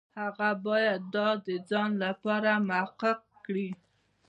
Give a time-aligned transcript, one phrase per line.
[0.21, 3.69] هغه باید دا د ځان لپاره محقق کړي.